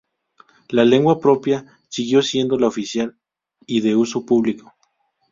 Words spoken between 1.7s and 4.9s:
siguió siendo la oficial y de uso público.